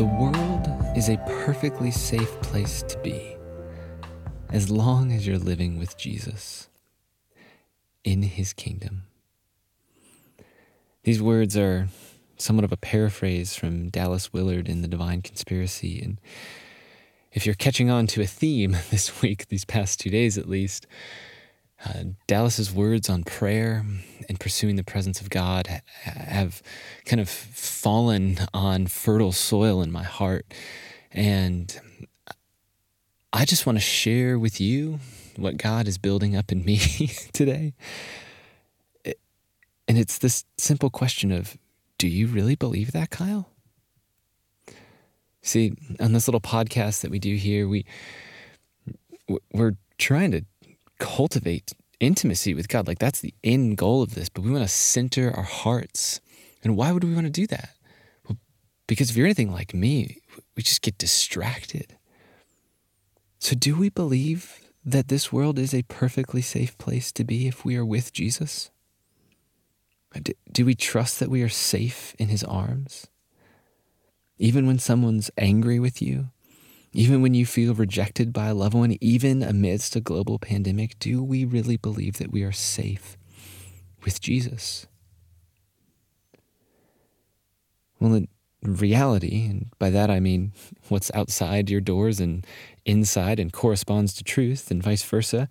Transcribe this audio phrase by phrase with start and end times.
[0.00, 0.66] The world
[0.96, 3.36] is a perfectly safe place to be
[4.48, 6.70] as long as you're living with Jesus
[8.02, 9.02] in his kingdom.
[11.02, 11.88] These words are
[12.38, 16.00] somewhat of a paraphrase from Dallas Willard in The Divine Conspiracy.
[16.00, 16.18] And
[17.32, 20.86] if you're catching on to a theme this week, these past two days at least,
[21.84, 23.84] uh, Dallas's words on prayer
[24.28, 25.66] and pursuing the presence of God
[26.02, 26.62] have
[27.06, 30.46] kind of fallen on fertile soil in my heart.
[31.10, 31.80] And
[33.32, 34.98] I just want to share with you
[35.36, 36.78] what God is building up in me
[37.32, 37.74] today.
[39.04, 41.56] And it's this simple question of
[41.98, 43.50] do you really believe that, Kyle?
[45.42, 47.84] See, on this little podcast that we do here, we
[49.52, 50.44] we're trying to
[51.00, 52.86] cultivate intimacy with God.
[52.86, 56.20] Like that's the end goal of this, but we want to center our hearts.
[56.62, 57.70] And why would we want to do that?
[58.28, 58.38] Well,
[58.86, 60.20] because if you're anything like me,
[60.56, 61.96] we just get distracted.
[63.38, 67.64] So, do we believe that this world is a perfectly safe place to be if
[67.64, 68.70] we are with Jesus?
[70.22, 73.06] Do, do we trust that we are safe in his arms?
[74.38, 76.28] Even when someone's angry with you,
[76.92, 81.22] even when you feel rejected by a loved one, even amidst a global pandemic, do
[81.22, 83.16] we really believe that we are safe
[84.04, 84.86] with Jesus?
[88.00, 88.28] Well, in
[88.62, 90.52] reality, and by that I mean
[90.88, 92.46] what's outside your doors and
[92.84, 95.48] inside and corresponds to truth, and vice versa,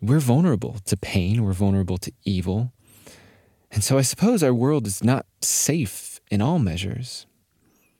[0.00, 2.72] we're vulnerable to pain, we're vulnerable to evil.
[3.72, 7.26] And so I suppose our world is not safe in all measures.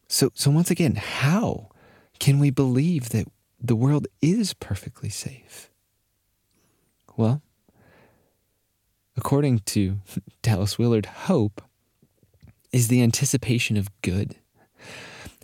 [0.08, 1.70] So, so once again, how?
[2.18, 3.26] Can we believe that
[3.60, 5.70] the world is perfectly safe?
[7.16, 7.42] Well,
[9.16, 10.00] according to
[10.42, 11.62] Dallas Willard, hope
[12.72, 14.36] is the anticipation of good.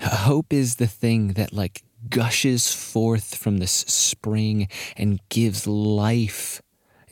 [0.01, 6.63] Hope is the thing that, like, gushes forth from this spring and gives life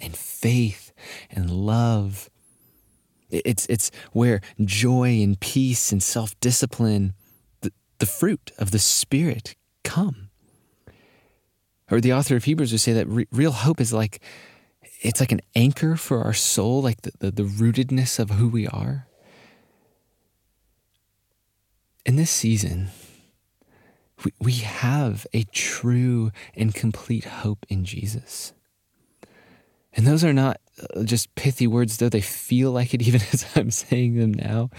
[0.01, 0.93] and faith
[1.31, 2.31] and love.
[3.31, 7.15] It's, it's where joy and peace and self discipline
[7.99, 9.55] the fruit of the Spirit
[9.85, 10.31] come.
[11.91, 14.21] Or the author of Hebrews would say that re- real hope is like,
[15.01, 18.67] it's like an anchor for our soul, like the, the, the rootedness of who we
[18.67, 19.07] are.
[22.05, 22.89] In this season,
[24.25, 28.53] we, we have a true and complete hope in Jesus.
[29.95, 30.61] And those are not
[30.95, 34.71] uh, just pithy words, though they feel like it even as I'm saying them now.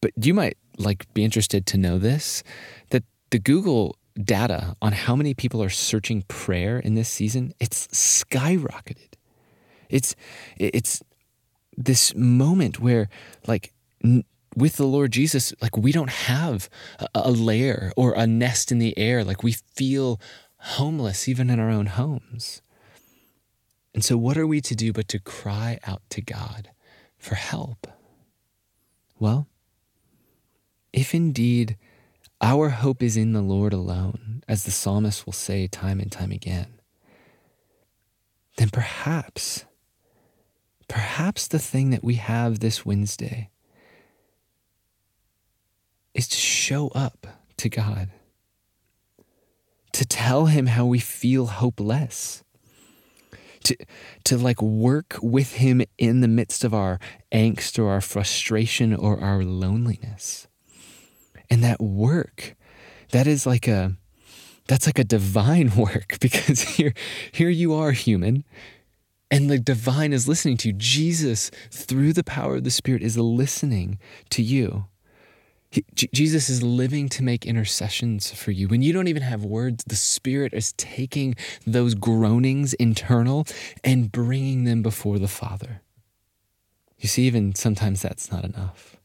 [0.00, 2.42] But you might like be interested to know this
[2.90, 7.86] that the Google data on how many people are searching prayer in this season, it's
[7.88, 9.14] skyrocketed.
[9.88, 10.14] It's
[10.56, 11.02] it's
[11.76, 13.08] this moment where
[13.46, 13.72] like
[14.04, 14.24] n-
[14.56, 18.78] with the Lord Jesus, like we don't have a, a lair or a nest in
[18.78, 19.24] the air.
[19.24, 20.20] Like we feel
[20.58, 22.60] homeless even in our own homes.
[23.94, 26.70] And so, what are we to do but to cry out to God
[27.18, 27.86] for help?
[29.18, 29.48] Well,
[30.92, 31.76] if indeed
[32.40, 36.30] our hope is in the Lord alone, as the psalmist will say time and time
[36.30, 36.80] again,
[38.56, 39.64] then perhaps,
[40.88, 43.50] perhaps the thing that we have this Wednesday
[46.14, 47.26] is to show up
[47.56, 48.10] to God,
[49.92, 52.42] to tell Him how we feel hopeless.
[53.64, 53.76] To,
[54.24, 56.98] to like work with him in the midst of our
[57.30, 60.47] angst or our frustration or our loneliness.
[61.50, 62.56] And that work,
[63.10, 63.96] that is like a
[64.66, 66.94] that's like a divine work because here
[67.32, 68.44] here you are human
[69.30, 70.74] and the divine is listening to you.
[70.74, 73.98] Jesus through the power of the spirit is listening
[74.30, 74.86] to you.
[75.70, 78.68] He, Jesus is living to make intercessions for you.
[78.68, 81.34] When you don't even have words, the Spirit is taking
[81.66, 83.46] those groanings internal
[83.84, 85.82] and bringing them before the Father.
[86.98, 88.96] You see, even sometimes that's not enough.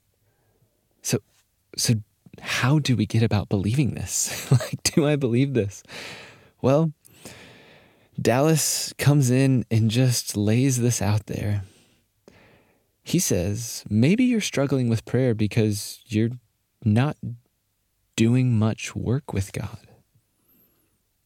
[1.02, 1.20] So,
[1.76, 1.96] so
[2.42, 4.52] how do we get about believing this?
[4.52, 5.84] like, do I believe this?
[6.62, 6.94] Well,
[8.20, 11.64] Dallas comes in and just lays this out there.
[13.04, 16.30] He says, maybe you're struggling with prayer because you're
[16.86, 17.18] not
[18.16, 19.80] doing much work with God.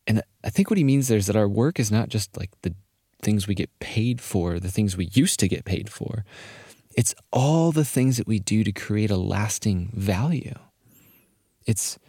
[0.07, 2.49] And I think what he means there is that our work is not just like
[2.61, 2.73] the
[3.21, 6.23] things we get paid for, the things we used to get paid for.
[6.95, 10.55] It's all the things that we do to create a lasting value
[11.67, 11.99] it's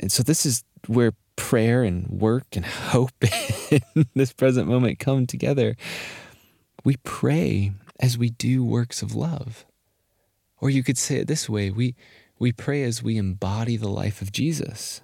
[0.00, 3.12] and so this is where prayer and work and hope
[3.70, 5.76] in this present moment come together.
[6.84, 9.64] We pray as we do works of love.
[10.58, 11.94] Or you could say it this way we,
[12.38, 15.02] we pray as we embody the life of Jesus.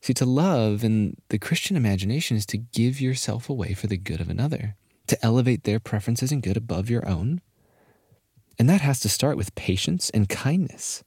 [0.00, 4.20] See, to love in the Christian imagination is to give yourself away for the good
[4.20, 4.76] of another,
[5.08, 7.40] to elevate their preferences and good above your own.
[8.58, 11.04] And that has to start with patience and kindness.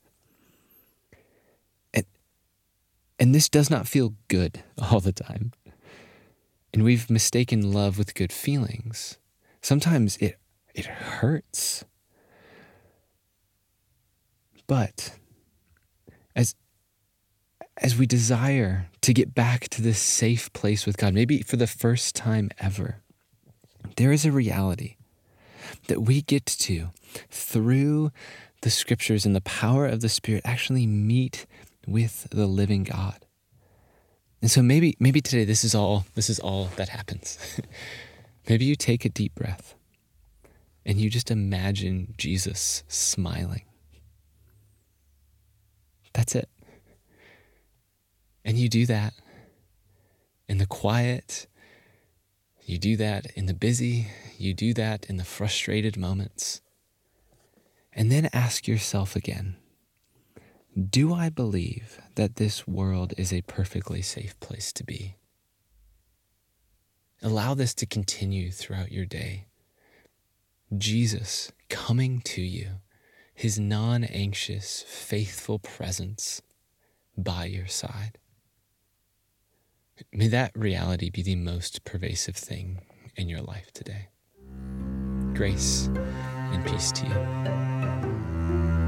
[1.94, 2.06] And,
[3.18, 5.54] and this does not feel good all the time.
[6.74, 9.18] And we've mistaken love with good feelings.
[9.62, 10.38] Sometimes it,
[10.75, 11.84] it hurts.
[14.68, 15.18] But
[16.36, 16.56] as
[17.81, 21.66] as we desire to get back to this safe place with God, maybe for the
[21.66, 23.02] first time ever,
[23.95, 24.98] there is a reality
[25.89, 26.91] that we get to,
[27.30, 28.12] through
[28.62, 31.45] the scriptures and the power of the Spirit, actually meet
[31.86, 33.25] with the living God.
[34.41, 37.38] And so maybe maybe today this is all this is all that happens.
[38.50, 39.75] maybe you take a deep breath
[40.86, 43.63] and you just imagine Jesus smiling.
[46.13, 46.50] That's it.
[48.45, 49.13] And you do that
[50.47, 51.47] in the quiet,
[52.69, 56.62] you do that in the busy, you do that in the frustrated moments.
[57.92, 59.56] And then ask yourself again
[60.80, 65.16] Do I believe that this world is a perfectly safe place to be?
[67.24, 69.48] Allow this to continue throughout your day.
[70.77, 72.81] Jesus coming to you
[73.33, 76.44] his non anxious, faithful presence
[77.18, 78.19] by your side.
[80.13, 82.81] May that reality be the most pervasive thing
[83.16, 84.10] in your life today.
[85.34, 85.90] Grace
[86.51, 88.79] and peace to you.